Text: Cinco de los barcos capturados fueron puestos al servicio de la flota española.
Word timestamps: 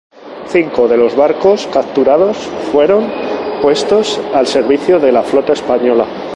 Cinco 0.47 0.87
de 0.87 0.97
los 0.97 1.15
barcos 1.15 1.67
capturados 1.71 2.35
fueron 2.71 3.07
puestos 3.61 4.19
al 4.33 4.47
servicio 4.47 4.99
de 4.99 5.11
la 5.11 5.21
flota 5.21 5.53
española. 5.53 6.07